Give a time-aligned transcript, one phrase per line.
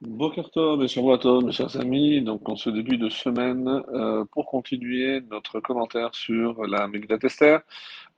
[0.00, 2.22] Boker Tov et Shavua Tov, mes chers amis.
[2.22, 7.18] Donc, en ce début de semaine, euh, pour continuer notre commentaire sur la Megillat.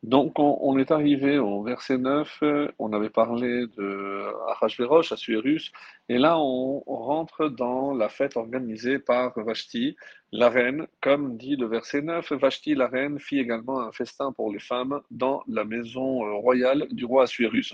[0.03, 2.39] Donc, on, est arrivé au verset 9.
[2.43, 5.71] euh, On avait parlé de Ahashverosh, Assuérus.
[6.09, 9.97] Et là, on, rentre dans la fête organisée par Vashti,
[10.33, 10.89] la reine.
[11.01, 15.01] Comme dit le verset 9, Vashti, la reine, fit également un festin pour les femmes
[15.13, 17.73] dans la maison euh, royale du roi Assuérus.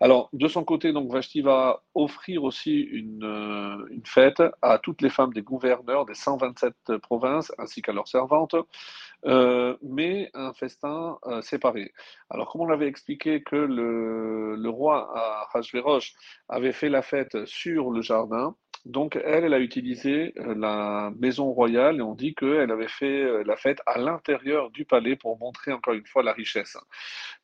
[0.00, 5.02] Alors, de son côté, donc, Vashti va offrir aussi une, euh, une fête à toutes
[5.02, 8.54] les femmes des gouverneurs des 127 provinces ainsi qu'à leurs servantes,
[9.26, 11.42] euh, mais un festin euh,
[12.30, 15.10] Alors, comme on l'avait expliqué que le, roi
[15.52, 16.14] Ahasverosh
[16.48, 21.96] avait fait la fête sur le jardin, donc elle, a utilisé euh, la maison royale
[21.98, 25.72] et on dit qu'elle avait fait euh, la fête à l'intérieur du palais pour montrer
[25.72, 26.76] encore une fois la richesse.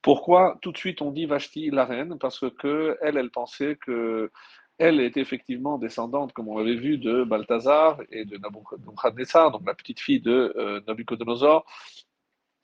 [0.01, 2.19] Pourquoi tout de suite on dit Vashti la reine?
[2.19, 4.31] Parce que elle, pensait que
[4.79, 9.75] elle était effectivement descendante, comme on l'avait vu, de Balthazar et de Nabuchodonosor, donc la
[9.75, 11.65] petite fille de euh, Nabucodonosor.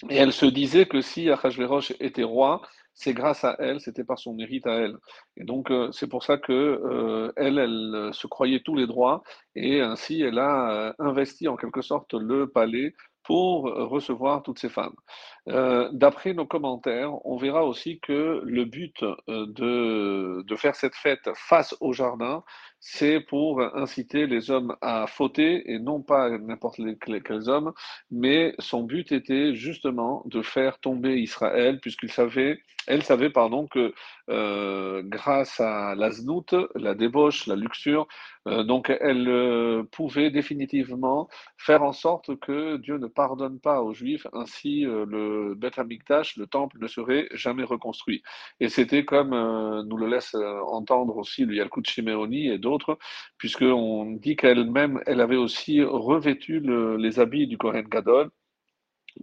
[0.09, 2.63] Et elle se disait que si Achashverosh était roi,
[2.95, 4.97] c'est grâce à elle, c'était par son mérite à elle.
[5.37, 8.87] Et donc euh, c'est pour ça que euh, elle, elle euh, se croyait tous les
[8.87, 9.23] droits
[9.55, 14.59] et ainsi elle a euh, investi en quelque sorte le palais pour euh, recevoir toutes
[14.59, 14.95] ces femmes.
[15.49, 20.95] Euh, d'après nos commentaires, on verra aussi que le but euh, de, de faire cette
[20.95, 22.43] fête face au jardin,
[22.81, 26.81] c'est pour inciter les hommes à fauter et non pas n'importe
[27.25, 27.73] quels hommes,
[28.11, 33.93] mais son but était justement de faire tomber Israël, puisqu'il savait, elle savait, pardon, que
[34.31, 38.07] euh, grâce à la znout, la débauche, la luxure,
[38.49, 41.29] euh, donc elle euh, pouvait définitivement
[41.59, 46.47] faire en sorte que Dieu ne pardonne pas aux Juifs, ainsi le Beth Amikdash, le
[46.47, 48.23] temple, ne serait jamais reconstruit.
[48.61, 49.31] Et c'était comme
[49.87, 50.35] nous le laisse
[50.69, 52.99] entendre aussi le Yalkut Shimeoni et d'autres,
[53.39, 58.31] puisqu'on dit qu'elle-même, elle avait aussi revêtu le- les habits du Kohen Gadol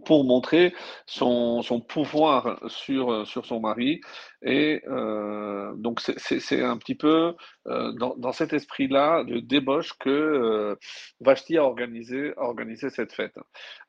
[0.04, 0.74] pour montrer
[1.06, 4.00] son, son pouvoir sur, euh, sur son mari.
[4.42, 7.34] Et euh, donc, c'est un petit peu
[7.66, 10.76] euh, dans, dans cet esprit-là de débauche que euh,
[11.20, 13.34] Vashti a organisé, a organisé cette fête.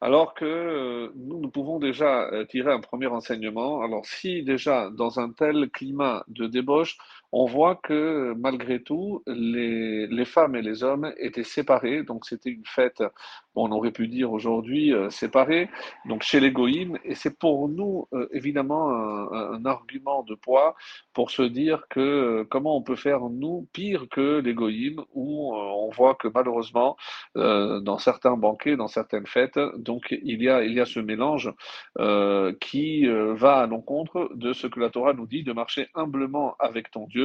[0.01, 3.81] Alors que nous, nous pouvons déjà tirer un premier enseignement.
[3.81, 6.97] Alors, si déjà, dans un tel climat de débauche,
[7.31, 12.03] on voit que malgré tout, les, femmes et les hommes étaient séparés.
[12.03, 13.03] Donc, c'était une fête,
[13.55, 15.69] on aurait pu dire aujourd'hui euh, séparée,
[16.05, 16.49] donc chez les
[17.05, 20.75] et c'est pour nous euh, évidemment un, argument de poids
[21.13, 24.55] pour se dire que euh, comment on peut faire nous pire que les
[25.13, 26.97] où on voit que malheureusement
[27.35, 31.53] dans certains banquets, dans certaines fêtes, donc il y a il y a ce mélange
[32.59, 36.91] qui va à l'encontre de ce que la Torah nous dit de marcher humblement avec
[36.91, 37.18] ton Dieu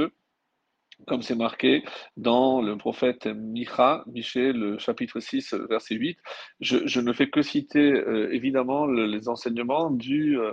[1.07, 1.85] comme c'est marqué
[2.17, 6.19] dans le prophète Micha, Michée, le chapitre 6, verset 8.
[6.61, 10.53] Je, ne fais que citer euh, évidemment le- les enseignements du euh,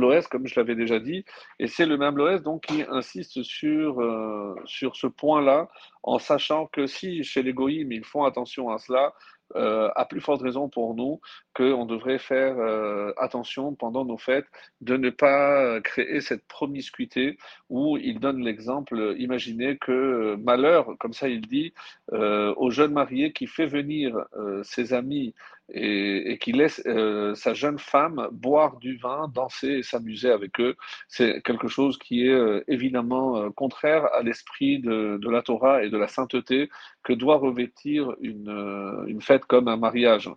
[0.00, 1.24] Loès, comme je l'avais déjà dit,
[1.58, 5.68] et c'est le Loès donc qui insiste sur, euh, sur ce point-là,
[6.02, 7.52] en sachant que si chez les
[7.92, 9.12] ils font attention à cela,
[9.54, 11.20] euh, à plus forte raison pour nous
[11.54, 14.48] qu'on devrait faire euh, attention pendant nos fêtes
[14.80, 17.38] de ne pas euh, créer cette promiscuité
[17.70, 21.72] où il donne l'exemple, imaginez que malheur, comme ça il dit,
[22.12, 24.16] au jeune marié qui fait venir
[24.62, 25.34] ses amis
[25.72, 30.76] et, qui laisse euh, sa jeune femme boire du vin, danser et s'amuser avec eux,
[31.08, 35.90] c'est quelque chose qui est euh, évidemment euh, contraire à l'esprit de, la Torah et
[35.90, 36.68] de la sainteté
[37.02, 40.30] que doit revêtir une, fête comme un mariage.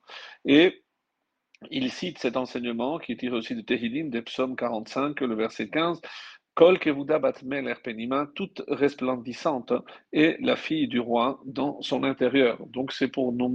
[0.45, 0.84] Et
[1.69, 6.01] il cite cet enseignement qui tiré aussi de Tehillim, des psaumes 45, le verset 15.
[6.56, 9.74] Kol kevuda bat melech penima, toute resplendissante,
[10.12, 12.58] est la fille du roi dans son intérieur.
[12.68, 13.50] Donc c'est pour nous,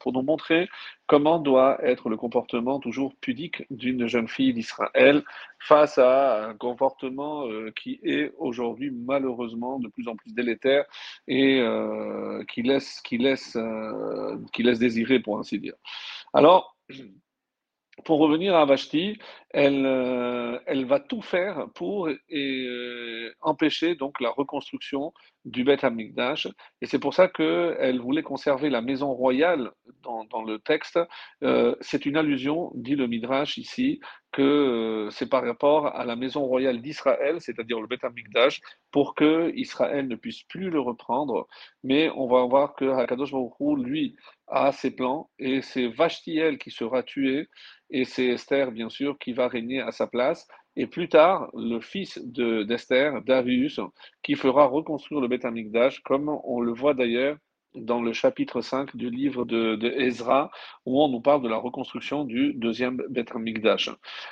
[0.00, 0.68] pour nous montrer
[1.06, 5.22] comment doit être le comportement toujours pudique d'une jeune fille d'Israël
[5.60, 10.84] face à un comportement euh, qui est aujourd'hui malheureusement de plus en plus délétère
[11.28, 15.74] et euh, qui laisse, qui laisse, euh, qui laisse désirer, pour ainsi dire.
[16.34, 16.76] Alors,
[18.04, 19.18] pour revenir à Vashti,
[19.50, 25.12] elle, euh, va tout faire pour euh, empêcher donc la reconstruction
[25.44, 26.48] du Beth Amikdash.
[26.80, 29.70] Et c'est pour ça qu'elle voulait conserver la maison royale
[30.02, 30.98] dans, le texte.
[31.42, 34.00] Euh, c'est une allusion, dit le Midrash ici,
[34.32, 39.14] que euh, c'est par rapport à la maison royale d'Israël, c'est-à-dire le Beth Amikdash, pour
[39.14, 41.46] que Israël ne puisse plus le reprendre.
[41.82, 44.16] Mais on va voir que Hakadosh Baruch lui,
[44.50, 47.48] a ses plans et c'est Vashti elle qui sera tuée
[47.90, 50.46] et c'est Esther, bien sûr, qui va régner à sa place.
[50.78, 53.80] Et plus tard, le fils d'Esther, Darius,
[54.22, 57.36] qui fera reconstruire le Beth Amikdash, comme on le voit d'ailleurs
[57.74, 60.52] dans le chapitre 5 du livre de, Ezra,
[60.86, 63.90] où on nous parle de la reconstruction du deuxième Beth Mikdash.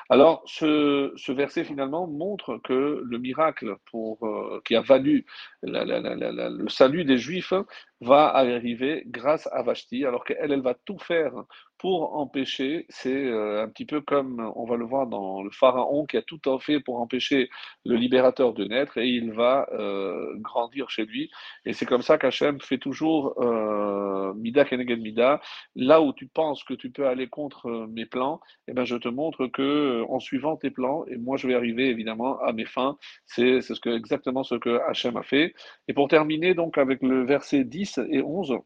[0.08, 5.26] Alors, ce, verset finalement montre que le miracle euh, qui a valu
[5.62, 7.54] le salut des Juifs
[8.00, 11.32] va arriver grâce à Vashti, alors qu'elle, elle va tout faire
[11.78, 16.06] pour empêcher, c'est euh, un petit peu comme on va le voir dans le Pharaon
[16.06, 17.48] qui a tout fait pour empêcher
[17.84, 21.30] le libérateur de naître et il va euh, grandir chez lui.
[21.64, 25.40] Et c'est comme ça qu'Hachem fait toujours euh, Mida Keneged Mida.
[25.74, 28.96] Là où tu penses que tu peux aller contre euh, mes plans, eh ben, je
[28.96, 32.52] te montre que euh, en suivant tes plans, et moi je vais arriver évidemment à
[32.52, 32.96] mes fins,
[33.26, 35.54] c'est ce que, exactement ce que Hachem a fait.
[35.88, 38.58] Et pour terminer donc avec le verset 10 et 11,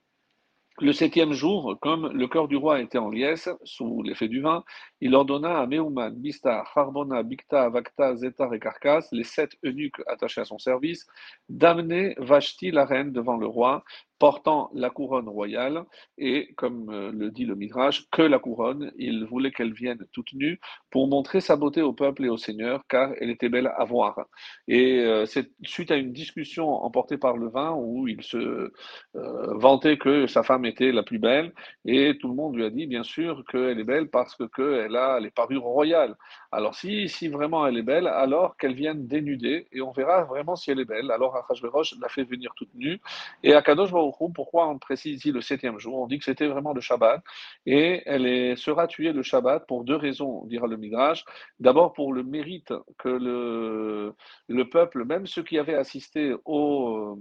[0.79, 4.65] le septième jour, comme le cœur du roi était en liesse, sous l'effet du vin,
[5.01, 10.41] il ordonna à Meuman, Bista, Harbona, Bikta, Vakta, Zetar et Karkas, les sept eunuques attachés
[10.41, 11.07] à son service,
[11.49, 13.85] d'amener Vashti, la reine, devant le roi,
[14.21, 15.83] portant la couronne royale,
[16.19, 20.35] et comme euh, le dit le Midrash, que la couronne, il voulait qu'elle vienne toute
[20.35, 23.85] nue pour montrer sa beauté au peuple et au Seigneur, car elle était belle à
[23.85, 24.27] voir.
[24.69, 29.55] Et euh, c'est suite à une discussion emportée par le vin où il se euh,
[29.55, 31.55] vantait que sa femme était la plus belle,
[31.87, 34.97] et tout le monde lui a dit bien sûr qu'elle est belle parce que qu'elle
[34.97, 36.15] a les parures royales.
[36.53, 40.57] Alors si, si vraiment elle est belle, alors qu'elle vienne dénuder, et on verra vraiment
[40.57, 41.11] si elle est belle.
[41.11, 43.01] Alors Achashverosh l'a fait venir toute nue,
[43.43, 45.99] et Akadosh pourquoi on précise ici le septième jour?
[45.99, 47.23] On dit que c'était vraiment le Shabbat,
[47.67, 51.25] et elle sera tuée le Shabbat pour deux raisons, dira le Midrash.
[51.59, 54.15] D'abord pour le mérite que le,
[54.49, 57.19] le peuple, même ceux qui avaient assisté au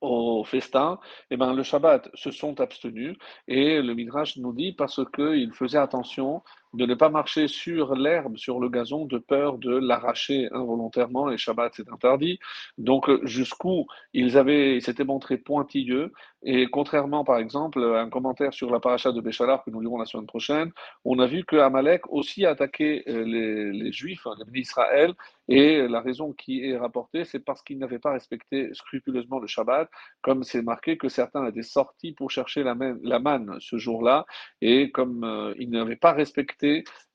[0.00, 0.98] au festin,
[1.30, 3.16] eh ben, le Shabbat se sont abstenus
[3.48, 6.42] et le Midrash nous dit parce qu'ils faisaient attention
[6.74, 11.36] de ne pas marcher sur l'herbe, sur le gazon, de peur de l'arracher involontairement, et
[11.36, 12.38] Shabbat c'est interdit.
[12.78, 18.52] Donc jusqu'où ils avaient, ils s'étaient montrés pointilleux, et contrairement par exemple à un commentaire
[18.52, 20.72] sur la paracha de Béchalar que nous lirons la semaine prochaine,
[21.04, 25.14] on a vu que Amalek aussi a attaqué euh, les, les Juifs, les Israël,
[25.48, 29.88] et la raison qui est rapportée, c'est parce qu'ils n'avaient pas respecté scrupuleusement le Shabbat,
[30.20, 34.26] comme c'est marqué que certains étaient sortis pour chercher la, manne ce jour-là,
[34.60, 36.55] et comme euh, ils n'avaient pas respecté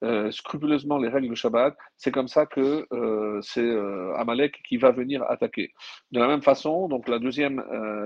[0.04, 4.78] euh, scrupuleusement les règles du Shabbat, c'est comme ça que euh, c'est euh, Amalek qui
[4.78, 5.74] va venir attaquer.
[6.12, 7.64] De la même façon, donc la deuxième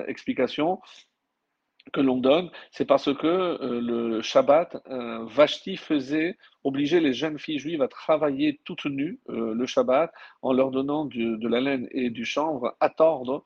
[0.08, 0.80] explication,
[1.94, 4.76] que l'on donne, c'est parce que le Shabbat,
[5.28, 10.12] Vashti faisait obliger les jeunes filles juives à travailler toutes nues le Shabbat
[10.42, 13.46] en leur donnant de la laine et du chanvre à tordre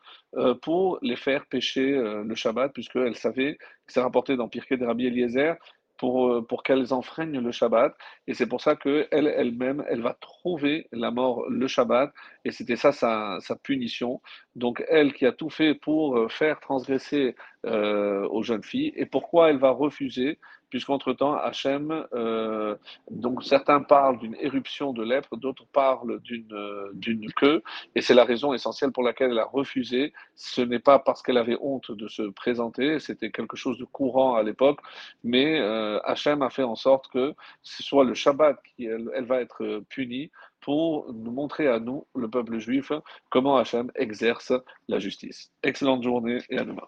[0.62, 3.58] pour les faire pêcher le Shabbat, puisqu'elles savaient,
[3.88, 5.58] c'est rapporté dans Pirkei de Rabbi Eliezer,
[6.00, 7.96] pour, euh, pour qu'elles enfreignent le Shabbat.
[8.28, 12.12] Et c'est pour ça qu'elle elle-même, elle va trouver la mort le Shabbat.
[12.46, 14.22] Et c'était ça sa, sa, punition.
[14.56, 17.36] Donc elle qui a tout fait pour euh, faire transgresser
[17.66, 18.94] euh, aux jeunes filles.
[18.96, 20.40] Et pourquoi elle va refuser?
[20.70, 22.76] Puisqu'entre-temps, Hachem, euh,
[23.10, 27.64] donc certains parlent d'une éruption de lèpre, d'autres parlent d'une euh, d'une queue,
[27.96, 30.14] et c'est la raison essentielle pour laquelle elle a refusé.
[30.36, 34.36] Ce n'est pas parce qu'elle avait honte de se présenter, c'était quelque chose de courant
[34.36, 34.80] à l'époque,
[35.24, 39.26] mais euh, Hachem a fait en sorte que ce soit le Shabbat qui elle, elle
[39.26, 40.32] va être euh, punie
[40.62, 42.92] pour nous montrer à nous, le peuple juif,
[43.30, 44.54] comment Hachem exerce
[44.88, 45.52] la justice.
[45.64, 46.88] Excellente journée et à demain.